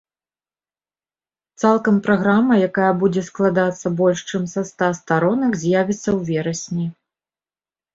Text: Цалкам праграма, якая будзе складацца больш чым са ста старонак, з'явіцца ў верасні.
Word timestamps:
Цалкам 1.63 1.95
праграма, 2.07 2.57
якая 2.69 2.91
будзе 3.03 3.21
складацца 3.29 3.87
больш 4.03 4.27
чым 4.29 4.51
са 4.57 4.61
ста 4.75 4.93
старонак, 5.05 5.51
з'явіцца 5.63 6.05
ў 6.17 6.45
верасні. 6.45 6.85